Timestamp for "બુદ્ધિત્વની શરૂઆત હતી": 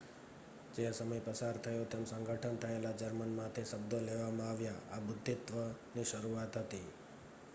5.01-6.87